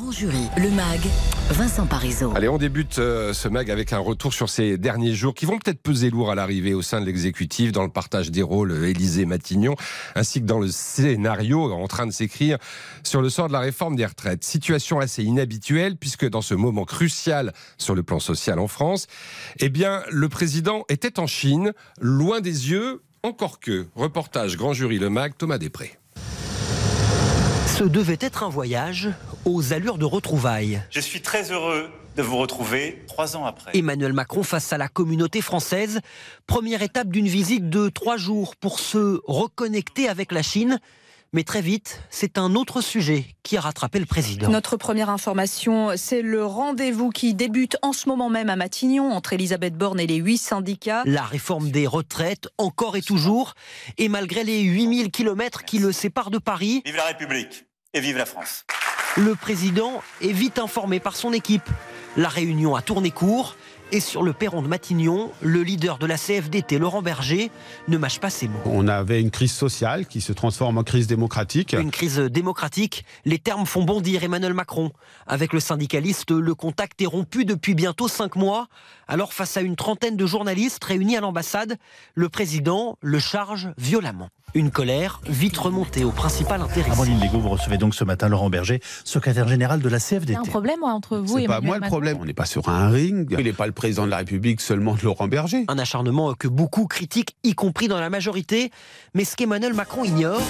Grand 0.00 0.12
jury, 0.12 0.48
le 0.56 0.70
MAG, 0.70 1.00
Vincent 1.50 1.84
Parisot. 1.84 2.32
Allez, 2.34 2.48
on 2.48 2.56
débute 2.56 2.98
euh, 2.98 3.34
ce 3.34 3.48
mag 3.48 3.70
avec 3.70 3.92
un 3.92 3.98
retour 3.98 4.32
sur 4.32 4.48
ces 4.48 4.78
derniers 4.78 5.12
jours 5.12 5.34
qui 5.34 5.44
vont 5.44 5.58
peut-être 5.58 5.82
peser 5.82 6.08
lourd 6.08 6.30
à 6.30 6.34
l'arrivée 6.34 6.72
au 6.72 6.80
sein 6.80 7.02
de 7.02 7.06
l'exécutif, 7.06 7.70
dans 7.70 7.82
le 7.82 7.90
partage 7.90 8.30
des 8.30 8.40
rôles 8.40 8.70
euh, 8.70 8.88
Élysée-Matignon, 8.88 9.74
ainsi 10.14 10.40
que 10.40 10.46
dans 10.46 10.58
le 10.58 10.68
scénario 10.68 11.70
en 11.70 11.86
train 11.86 12.06
de 12.06 12.12
s'écrire 12.12 12.56
sur 13.02 13.20
le 13.20 13.28
sort 13.28 13.48
de 13.48 13.52
la 13.52 13.60
réforme 13.60 13.94
des 13.94 14.06
retraites. 14.06 14.42
Situation 14.42 15.00
assez 15.00 15.22
inhabituelle 15.22 15.96
puisque 15.96 16.26
dans 16.26 16.42
ce 16.42 16.54
moment 16.54 16.84
crucial 16.84 17.52
sur 17.76 17.94
le 17.94 18.02
plan 18.02 18.20
social 18.20 18.58
en 18.58 18.68
France, 18.68 19.06
eh 19.58 19.68
bien, 19.68 20.02
le 20.10 20.30
président 20.30 20.84
était 20.88 21.20
en 21.20 21.26
Chine, 21.26 21.74
loin 22.00 22.40
des 22.40 22.70
yeux, 22.70 23.02
encore 23.22 23.60
que. 23.60 23.86
Reportage 23.96 24.56
Grand 24.56 24.72
Jury 24.72 24.98
Le 24.98 25.10
Mag, 25.10 25.34
Thomas 25.36 25.58
Després. 25.58 25.98
Ce 27.80 27.84
devait 27.84 28.18
être 28.20 28.42
un 28.42 28.50
voyage 28.50 29.10
aux 29.44 29.72
allures 29.72 29.98
de 29.98 30.04
retrouvailles. 30.04 30.82
Je 30.90 31.00
suis 31.00 31.22
très 31.22 31.50
heureux 31.50 31.90
de 32.16 32.22
vous 32.22 32.36
retrouver 32.36 33.02
trois 33.06 33.36
ans 33.36 33.44
après. 33.44 33.70
Emmanuel 33.74 34.12
Macron 34.12 34.42
face 34.42 34.72
à 34.72 34.78
la 34.78 34.88
communauté 34.88 35.40
française, 35.40 36.00
première 36.46 36.82
étape 36.82 37.08
d'une 37.08 37.28
visite 37.28 37.70
de 37.70 37.88
trois 37.88 38.16
jours 38.16 38.56
pour 38.56 38.80
se 38.80 39.20
reconnecter 39.26 40.08
avec 40.08 40.32
la 40.32 40.42
Chine. 40.42 40.78
Mais 41.32 41.44
très 41.44 41.60
vite, 41.60 42.02
c'est 42.10 42.38
un 42.38 42.56
autre 42.56 42.80
sujet 42.80 43.24
qui 43.44 43.56
a 43.56 43.60
rattrapé 43.60 44.00
le 44.00 44.06
président. 44.06 44.50
Notre 44.50 44.76
première 44.76 45.10
information, 45.10 45.92
c'est 45.94 46.22
le 46.22 46.44
rendez-vous 46.44 47.10
qui 47.10 47.34
débute 47.34 47.76
en 47.82 47.92
ce 47.92 48.08
moment 48.08 48.28
même 48.28 48.50
à 48.50 48.56
Matignon 48.56 49.12
entre 49.12 49.32
Elisabeth 49.32 49.74
Borne 49.74 50.00
et 50.00 50.08
les 50.08 50.16
huit 50.16 50.38
syndicats. 50.38 51.04
La 51.06 51.22
réforme 51.22 51.70
des 51.70 51.86
retraites, 51.86 52.48
encore 52.58 52.96
et 52.96 53.02
toujours, 53.02 53.54
et 53.96 54.08
malgré 54.08 54.42
les 54.42 54.62
8000 54.62 55.12
kilomètres 55.12 55.64
qui 55.64 55.78
le 55.78 55.92
séparent 55.92 56.32
de 56.32 56.38
Paris. 56.38 56.82
Vive 56.84 56.96
la 56.96 57.04
République 57.04 57.66
et 57.94 58.00
vive 58.00 58.16
la 58.16 58.26
France. 58.26 58.64
Le 59.16 59.34
président 59.34 60.02
est 60.20 60.30
vite 60.30 60.60
informé 60.60 61.00
par 61.00 61.16
son 61.16 61.32
équipe. 61.32 61.68
La 62.16 62.28
réunion 62.28 62.76
a 62.76 62.82
tourné 62.82 63.10
court. 63.10 63.56
Et 63.92 63.98
sur 63.98 64.22
le 64.22 64.32
perron 64.32 64.62
de 64.62 64.68
Matignon, 64.68 65.32
le 65.42 65.64
leader 65.64 65.98
de 65.98 66.06
la 66.06 66.16
CFDT, 66.16 66.78
Laurent 66.78 67.02
Berger, 67.02 67.50
ne 67.88 67.98
mâche 67.98 68.20
pas 68.20 68.30
ses 68.30 68.46
mots. 68.46 68.60
On 68.64 68.86
avait 68.86 69.20
une 69.20 69.32
crise 69.32 69.50
sociale 69.50 70.06
qui 70.06 70.20
se 70.20 70.32
transforme 70.32 70.78
en 70.78 70.84
crise 70.84 71.08
démocratique. 71.08 71.72
Une 71.72 71.90
crise 71.90 72.18
démocratique, 72.18 73.04
les 73.24 73.40
termes 73.40 73.66
font 73.66 73.82
bondir 73.82 74.22
Emmanuel 74.22 74.54
Macron. 74.54 74.92
Avec 75.26 75.52
le 75.52 75.58
syndicaliste, 75.58 76.30
le 76.30 76.54
contact 76.54 77.02
est 77.02 77.06
rompu 77.06 77.44
depuis 77.44 77.74
bientôt 77.74 78.06
cinq 78.06 78.36
mois. 78.36 78.68
Alors 79.08 79.32
face 79.32 79.56
à 79.56 79.60
une 79.60 79.74
trentaine 79.74 80.16
de 80.16 80.24
journalistes 80.24 80.84
réunis 80.84 81.16
à 81.16 81.20
l'ambassade, 81.20 81.76
le 82.14 82.28
président 82.28 82.96
le 83.00 83.18
charge 83.18 83.70
violemment. 83.76 84.28
Une 84.54 84.70
colère 84.72 85.20
vite 85.28 85.56
remontée 85.56 86.02
au 86.04 86.10
principal 86.10 86.60
intéressé. 86.60 86.90
Amandine 86.90 87.20
Legault, 87.20 87.38
vous 87.38 87.50
recevez 87.50 87.78
donc 87.78 87.94
ce 87.94 88.02
matin 88.02 88.28
Laurent 88.28 88.50
Berger, 88.50 88.80
secrétaire 89.04 89.46
général 89.46 89.80
de 89.80 89.88
la 89.88 89.98
Il 89.98 90.00
y 90.00 90.04
CFDT. 90.04 90.36
a 90.36 90.40
un 90.40 90.44
problème 90.44 90.82
entre 90.82 91.18
vous 91.18 91.38
et 91.38 91.42
C'est 91.42 91.46
pas 91.46 91.60
moi 91.60 91.78
le 91.78 91.86
problème. 91.86 92.18
On 92.20 92.24
n'est 92.24 92.32
pas 92.32 92.46
sur 92.46 92.68
un 92.68 92.88
ring. 92.88 93.28
Il 93.38 93.44
n'est 93.44 93.52
pas 93.52 93.66
le 93.66 93.72
président 93.72 94.04
de 94.06 94.10
la 94.10 94.16
République 94.18 94.60
seulement 94.60 94.94
de 94.94 95.02
Laurent 95.02 95.28
Berger. 95.28 95.64
Un 95.68 95.78
acharnement 95.78 96.34
que 96.34 96.48
beaucoup 96.48 96.86
critiquent, 96.86 97.36
y 97.44 97.54
compris 97.54 97.86
dans 97.86 98.00
la 98.00 98.10
majorité. 98.10 98.72
Mais 99.14 99.24
ce 99.24 99.36
qu'Emmanuel 99.36 99.72
Macron 99.74 100.02
ignore, 100.04 100.40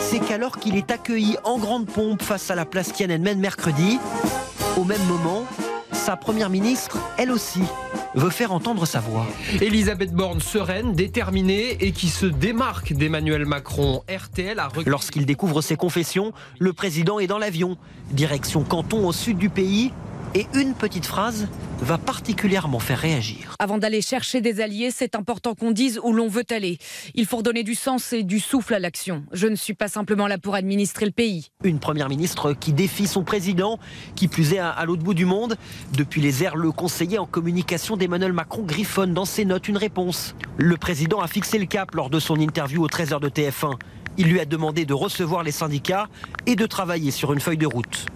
c'est 0.00 0.20
qu'alors 0.20 0.58
qu'il 0.58 0.76
est 0.76 0.90
accueilli 0.92 1.36
en 1.42 1.58
grande 1.58 1.86
pompe 1.86 2.22
face 2.22 2.50
à 2.52 2.54
la 2.54 2.64
place 2.64 2.92
Tiananmen 2.92 3.38
mercredi, 3.40 3.98
au 4.76 4.84
même 4.84 5.02
moment, 5.08 5.44
sa 6.02 6.16
première 6.16 6.50
ministre, 6.50 6.98
elle 7.16 7.30
aussi, 7.30 7.62
veut 8.16 8.30
faire 8.30 8.50
entendre 8.50 8.86
sa 8.86 8.98
voix. 8.98 9.24
Elisabeth 9.60 10.12
Borne 10.12 10.40
sereine, 10.40 10.94
déterminée 10.94 11.76
et 11.78 11.92
qui 11.92 12.08
se 12.08 12.26
démarque 12.26 12.92
d'Emmanuel 12.92 13.46
Macron. 13.46 14.02
RTL 14.12 14.58
a 14.58 14.68
Lorsqu'il 14.84 15.26
découvre 15.26 15.62
ses 15.62 15.76
confessions, 15.76 16.32
le 16.58 16.72
président 16.72 17.20
est 17.20 17.28
dans 17.28 17.38
l'avion, 17.38 17.76
direction 18.10 18.64
Canton 18.64 19.06
au 19.06 19.12
sud 19.12 19.38
du 19.38 19.48
pays, 19.48 19.92
et 20.34 20.46
une 20.54 20.74
petite 20.74 21.06
phrase 21.06 21.48
va 21.80 21.98
particulièrement 21.98 22.78
faire 22.78 22.98
réagir. 22.98 23.56
Avant 23.58 23.78
d'aller 23.78 24.00
chercher 24.00 24.40
des 24.40 24.60
alliés, 24.60 24.90
c'est 24.90 25.14
important 25.14 25.54
qu'on 25.54 25.72
dise 25.72 26.00
où 26.02 26.12
l'on 26.12 26.28
veut 26.28 26.44
aller. 26.50 26.78
Il 27.14 27.26
faut 27.26 27.38
redonner 27.38 27.64
du 27.64 27.74
sens 27.74 28.12
et 28.12 28.22
du 28.22 28.40
souffle 28.40 28.74
à 28.74 28.78
l'action. 28.78 29.24
Je 29.32 29.46
ne 29.46 29.56
suis 29.56 29.74
pas 29.74 29.88
simplement 29.88 30.26
là 30.26 30.38
pour 30.38 30.54
administrer 30.54 31.06
le 31.06 31.12
pays. 31.12 31.50
Une 31.64 31.80
première 31.80 32.08
ministre 32.08 32.52
qui 32.52 32.72
défie 32.72 33.06
son 33.06 33.24
président, 33.24 33.78
qui 34.14 34.28
plus 34.28 34.54
est 34.54 34.58
à, 34.58 34.70
à 34.70 34.84
l'autre 34.84 35.02
bout 35.02 35.14
du 35.14 35.24
monde. 35.24 35.56
Depuis 35.96 36.20
les 36.20 36.44
airs, 36.44 36.56
le 36.56 36.70
conseiller 36.70 37.18
en 37.18 37.26
communication 37.26 37.96
d'Emmanuel 37.96 38.32
Macron 38.32 38.62
griffonne 38.62 39.14
dans 39.14 39.24
ses 39.24 39.44
notes 39.44 39.68
une 39.68 39.76
réponse. 39.76 40.34
Le 40.56 40.76
président 40.76 41.20
a 41.20 41.26
fixé 41.26 41.58
le 41.58 41.66
cap 41.66 41.94
lors 41.94 42.10
de 42.10 42.20
son 42.20 42.36
interview 42.36 42.82
au 42.82 42.88
13h 42.88 43.20
de 43.20 43.28
TF1. 43.28 43.74
Il 44.18 44.28
lui 44.28 44.40
a 44.40 44.44
demandé 44.44 44.84
de 44.84 44.94
recevoir 44.94 45.42
les 45.42 45.52
syndicats 45.52 46.08
et 46.46 46.54
de 46.54 46.66
travailler 46.66 47.10
sur 47.10 47.32
une 47.32 47.40
feuille 47.40 47.56
de 47.56 47.66
route. 47.66 48.06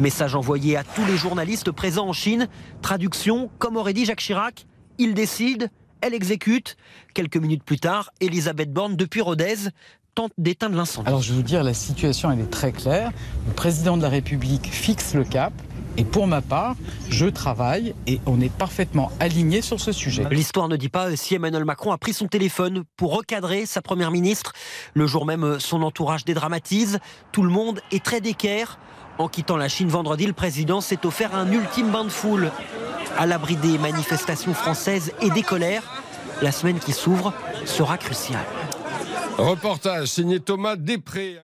Message 0.00 0.34
envoyé 0.34 0.76
à 0.76 0.84
tous 0.84 1.04
les 1.04 1.16
journalistes 1.16 1.70
présents 1.70 2.08
en 2.08 2.12
Chine. 2.12 2.48
Traduction, 2.80 3.50
comme 3.58 3.76
aurait 3.76 3.92
dit 3.92 4.04
Jacques 4.04 4.20
Chirac, 4.20 4.66
il 4.98 5.14
décide, 5.14 5.70
elle 6.00 6.14
exécute. 6.14 6.76
Quelques 7.14 7.36
minutes 7.36 7.62
plus 7.62 7.78
tard, 7.78 8.10
Elisabeth 8.20 8.72
Borne, 8.72 8.96
depuis 8.96 9.20
Rodez, 9.20 9.68
tente 10.14 10.32
d'éteindre 10.38 10.76
l'incendie. 10.76 11.08
Alors 11.08 11.22
je 11.22 11.30
vais 11.30 11.36
vous 11.36 11.42
dire, 11.42 11.62
la 11.62 11.74
situation 11.74 12.32
est 12.32 12.50
très 12.50 12.72
claire. 12.72 13.10
Le 13.46 13.52
président 13.52 13.96
de 13.96 14.02
la 14.02 14.08
République 14.08 14.66
fixe 14.66 15.14
le 15.14 15.24
cap. 15.24 15.52
Et 15.96 16.04
pour 16.04 16.26
ma 16.26 16.40
part, 16.40 16.76
je 17.10 17.26
travaille 17.26 17.94
et 18.06 18.20
on 18.26 18.40
est 18.40 18.52
parfaitement 18.52 19.10
aligné 19.20 19.60
sur 19.60 19.80
ce 19.80 19.92
sujet. 19.92 20.26
L'histoire 20.30 20.68
ne 20.68 20.76
dit 20.76 20.88
pas 20.88 21.14
si 21.16 21.34
Emmanuel 21.34 21.64
Macron 21.64 21.92
a 21.92 21.98
pris 21.98 22.12
son 22.12 22.28
téléphone 22.28 22.84
pour 22.96 23.14
recadrer 23.14 23.66
sa 23.66 23.82
première 23.82 24.10
ministre. 24.10 24.52
Le 24.94 25.06
jour 25.06 25.26
même, 25.26 25.60
son 25.60 25.82
entourage 25.82 26.24
dédramatise. 26.24 26.98
Tout 27.30 27.42
le 27.42 27.50
monde 27.50 27.80
est 27.90 28.02
très 28.02 28.20
d'équerre. 28.20 28.78
En 29.18 29.28
quittant 29.28 29.56
la 29.56 29.68
Chine 29.68 29.88
vendredi, 29.88 30.26
le 30.26 30.32
président 30.32 30.80
s'est 30.80 31.04
offert 31.04 31.34
un 31.34 31.50
ultime 31.52 31.90
bain 31.90 32.04
de 32.04 32.10
foule. 32.10 32.50
À 33.18 33.26
l'abri 33.26 33.56
des 33.56 33.76
manifestations 33.76 34.54
françaises 34.54 35.12
et 35.20 35.28
des 35.30 35.42
colères, 35.42 36.02
la 36.40 36.52
semaine 36.52 36.78
qui 36.78 36.92
s'ouvre 36.92 37.34
sera 37.66 37.98
cruciale. 37.98 38.46
Reportage 39.36 40.08
signé 40.08 40.40
Thomas 40.40 40.76
Després. 40.76 41.40